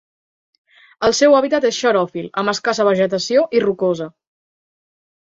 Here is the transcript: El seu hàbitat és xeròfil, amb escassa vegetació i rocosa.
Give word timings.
El 1.07 1.15
seu 1.17 1.35
hàbitat 1.41 1.69
és 1.71 1.79
xeròfil, 1.83 2.27
amb 2.45 2.55
escassa 2.57 2.89
vegetació 2.91 3.47
i 3.61 3.65
rocosa. 3.71 4.13